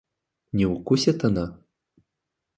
[0.51, 1.45] Не укусит она?